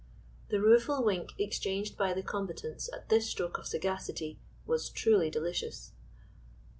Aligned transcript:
The 0.49 0.59
rueful 0.59 1.03
wink 1.03 1.35
exchanged 1.39 1.95
by 1.95 2.15
the 2.15 2.23
combatants 2.23 2.91
at 2.91 3.09
this 3.09 3.29
stroke 3.29 3.59
of 3.59 3.67
sagacity 3.67 4.39
was 4.65 4.89
truly 4.89 5.29
delicious. 5.29 5.91